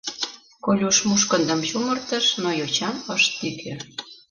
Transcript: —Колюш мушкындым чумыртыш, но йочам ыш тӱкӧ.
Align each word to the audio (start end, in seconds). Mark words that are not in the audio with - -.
—Колюш 0.65 0.97
мушкындым 1.07 1.61
чумыртыш, 1.69 2.25
но 2.41 2.49
йочам 2.59 2.95
ыш 3.15 3.23
тӱкӧ. 3.37 3.73